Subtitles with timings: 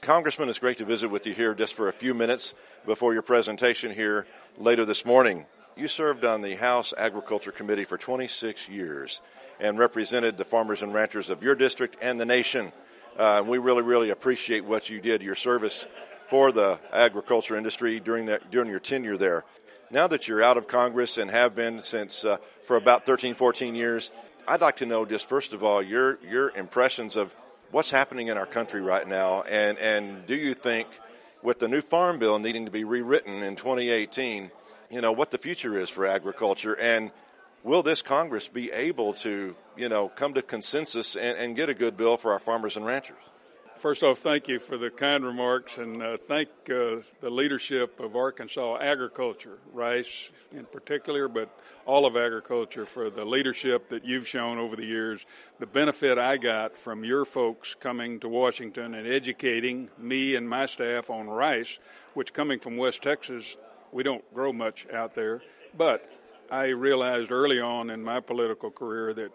[0.00, 2.54] Congressman, it's great to visit with you here just for a few minutes
[2.86, 4.26] before your presentation here
[4.56, 5.44] later this morning.
[5.76, 9.20] You served on the House Agriculture Committee for 26 years
[9.60, 12.72] and represented the farmers and ranchers of your district and the nation.
[13.18, 15.86] Uh, we really, really appreciate what you did, your service
[16.28, 19.44] for the agriculture industry during that during your tenure there.
[19.90, 23.74] Now that you're out of Congress and have been since uh, for about 13, 14
[23.74, 24.12] years,
[24.48, 27.34] I'd like to know just first of all your your impressions of
[27.70, 30.88] what's happening in our country right now, and and do you think
[31.42, 34.50] with the new farm bill needing to be rewritten in 2018,
[34.90, 37.10] you know what the future is for agriculture, and
[37.62, 41.74] will this Congress be able to you know come to consensus and, and get a
[41.74, 43.29] good bill for our farmers and ranchers?
[43.80, 48.14] First off, thank you for the kind remarks and uh, thank uh, the leadership of
[48.14, 51.48] Arkansas agriculture, rice in particular, but
[51.86, 55.24] all of agriculture for the leadership that you've shown over the years.
[55.60, 60.66] The benefit I got from your folks coming to Washington and educating me and my
[60.66, 61.78] staff on rice,
[62.12, 63.56] which coming from West Texas,
[63.92, 65.40] we don't grow much out there,
[65.74, 66.06] but
[66.50, 69.32] I realized early on in my political career that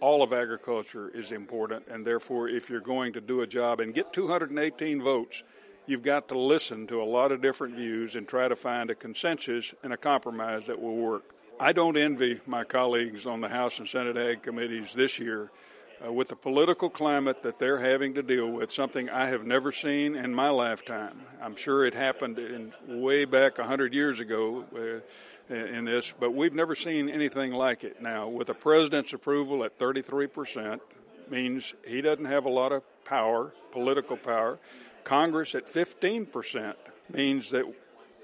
[0.00, 3.94] all of agriculture is important, and therefore, if you're going to do a job and
[3.94, 5.42] get 218 votes,
[5.86, 8.94] you've got to listen to a lot of different views and try to find a
[8.94, 11.34] consensus and a compromise that will work.
[11.58, 15.50] I don't envy my colleagues on the House and Senate Ag committees this year
[16.04, 19.72] uh, with the political climate that they're having to deal with, something I have never
[19.72, 21.20] seen in my lifetime.
[21.40, 24.64] I'm sure it happened in way back 100 years ago.
[24.74, 25.00] Uh,
[25.50, 28.00] in this, but we've never seen anything like it.
[28.00, 30.78] Now, with the president's approval at 33%,
[31.28, 34.58] means he doesn't have a lot of power, political power.
[35.04, 36.74] Congress at 15%
[37.12, 37.64] means that,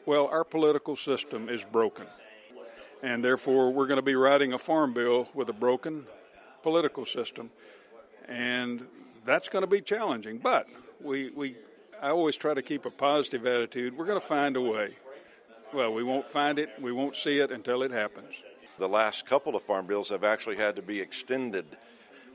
[0.04, 2.06] well, our political system is broken.
[3.02, 6.06] And therefore, we're going to be writing a farm bill with a broken
[6.66, 7.48] political system.
[8.26, 8.84] And
[9.24, 10.38] that's going to be challenging.
[10.38, 10.66] But
[11.00, 11.54] we, we,
[12.02, 13.96] I always try to keep a positive attitude.
[13.96, 14.96] We're going to find a way.
[15.72, 18.34] Well, we won't find it, we won't see it until it happens.
[18.80, 21.66] The last couple of farm bills have actually had to be extended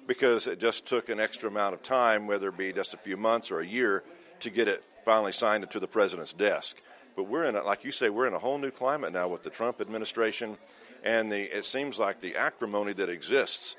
[0.07, 3.17] because it just took an extra amount of time, whether it be just a few
[3.17, 4.01] months or a year,
[4.39, 6.81] to get it finally signed to the president's desk.
[7.17, 9.43] But we're in, a, like you say, we're in a whole new climate now with
[9.43, 10.57] the Trump administration,
[11.03, 13.75] and the it seems like the acrimony that exists.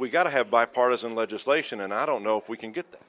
[0.00, 3.02] We got to have bipartisan legislation, and I don't know if we can get that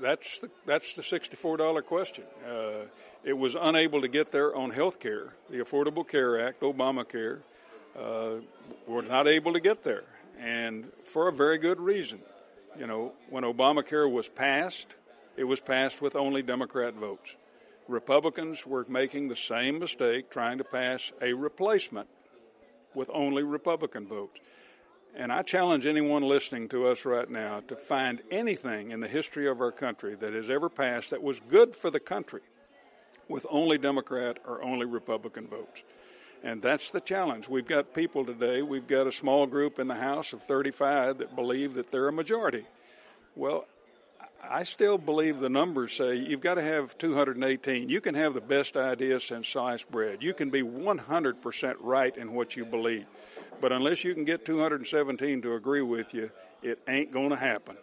[0.00, 2.24] that's the, that's the $64 question.
[2.46, 2.86] Uh,
[3.24, 5.32] it was unable to get there on health care.
[5.50, 7.40] The Affordable Care Act, Obamacare,
[7.98, 8.36] uh,
[8.86, 10.04] were not able to get there,
[10.38, 12.20] and for a very good reason.
[12.78, 14.94] You know, when Obamacare was passed,
[15.36, 17.34] it was passed with only Democrat votes.
[17.88, 22.08] Republicans were making the same mistake trying to pass a replacement
[22.94, 24.38] with only Republican votes.
[25.16, 29.48] And I challenge anyone listening to us right now to find anything in the history
[29.48, 32.42] of our country that has ever passed that was good for the country
[33.28, 35.82] with only Democrat or only Republican votes.
[36.42, 37.48] And that's the challenge.
[37.48, 41.34] We've got people today, we've got a small group in the House of 35 that
[41.34, 42.64] believe that they're a majority.
[43.34, 43.66] Well,
[44.42, 47.88] I still believe the numbers say you've got to have 218.
[47.88, 50.22] You can have the best idea since sliced bread.
[50.22, 53.06] You can be 100% right in what you believe.
[53.60, 56.30] But unless you can get 217 to agree with you,
[56.62, 57.76] it ain't going to happen.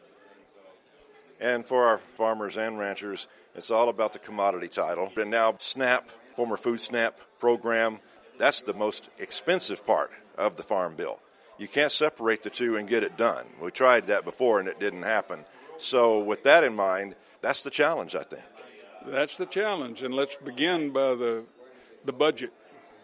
[1.40, 5.12] And for our farmers and ranchers, it's all about the commodity title.
[5.18, 8.00] And now, SNAP, former Food Stamp program,
[8.38, 11.20] that's the most expensive part of the Farm Bill.
[11.58, 13.46] You can't separate the two and get it done.
[13.62, 15.46] We tried that before and it didn't happen.
[15.78, 18.44] So, with that in mind, that's the challenge, I think.
[19.06, 20.02] That's the challenge.
[20.02, 21.44] And let's begin by the,
[22.04, 22.52] the budget,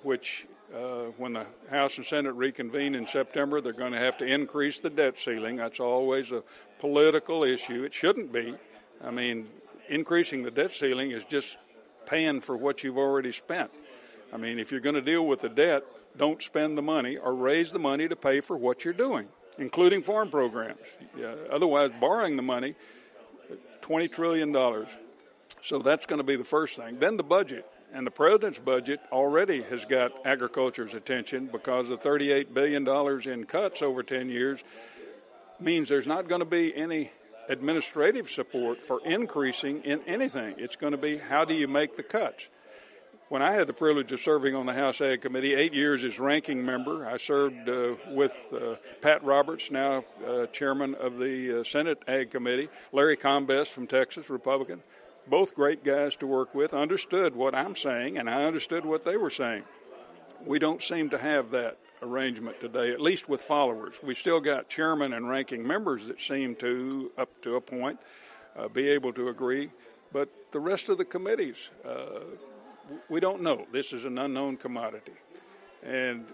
[0.04, 4.26] which uh, when the House and Senate reconvene in September, they're going to have to
[4.26, 5.58] increase the debt ceiling.
[5.58, 6.44] That's always a
[6.80, 7.84] political issue.
[7.84, 8.56] It shouldn't be.
[9.04, 9.50] I mean,
[9.90, 11.58] increasing the debt ceiling is just
[12.06, 13.72] paying for what you've already spent.
[14.34, 15.84] I mean, if you're going to deal with the debt,
[16.18, 19.28] don't spend the money or raise the money to pay for what you're doing,
[19.58, 20.80] including farm programs.
[21.18, 22.76] Yeah, otherwise, borrowing the money,
[23.82, 24.54] $20 trillion.
[25.62, 27.00] So that's going to be the first thing.
[27.00, 27.66] Then the budget.
[27.94, 32.88] And the president's budget already has got agriculture's attention because the $38 billion
[33.30, 34.64] in cuts over 10 years
[35.60, 37.12] means there's not going to be any
[37.50, 40.56] administrative support for increasing in anything.
[40.58, 42.48] It's going to be how do you make the cuts?
[43.28, 46.20] When I had the privilege of serving on the House Ag Committee, eight years as
[46.20, 51.64] ranking member, I served uh, with uh, Pat Roberts, now uh, chairman of the uh,
[51.64, 54.84] Senate Ag Committee, Larry Combest from Texas, Republican,
[55.28, 59.18] both great guys to work with, understood what I'm saying, and I understood what they
[59.18, 59.64] were saying.
[60.46, 63.96] We don't seem to have that arrangement today, at least with followers.
[64.02, 68.00] We still got chairman and ranking members that seem to, up to a point,
[68.56, 69.70] uh, be able to agree.
[70.12, 72.22] But the rest of the committees, uh,
[73.10, 73.66] we don't know.
[73.72, 75.14] This is an unknown commodity.
[75.84, 76.26] And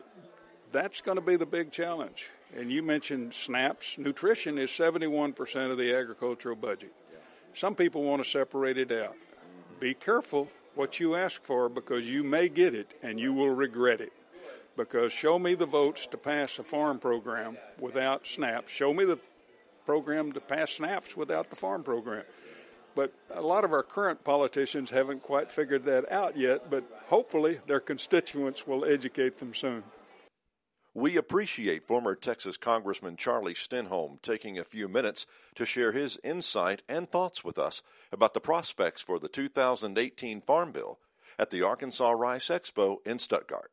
[0.72, 2.30] that's going to be the big challenge.
[2.56, 3.98] And you mentioned SNAPs.
[3.98, 6.94] Nutrition is 71% of the agricultural budget.
[7.58, 9.16] Some people want to separate it out.
[9.80, 14.00] Be careful what you ask for because you may get it and you will regret
[14.00, 14.14] it.
[14.76, 18.68] Because show me the votes to pass a farm program without SNAP.
[18.68, 19.18] Show me the
[19.88, 22.26] program to pass SNAPs without the farm program.
[22.94, 27.58] But a lot of our current politicians haven't quite figured that out yet, but hopefully
[27.66, 29.82] their constituents will educate them soon.
[30.98, 36.82] We appreciate former Texas Congressman Charlie Stenholm taking a few minutes to share his insight
[36.90, 40.98] and thoughts with us about the prospects for the 2018 Farm Bill
[41.38, 43.70] at the Arkansas Rice Expo in Stuttgart.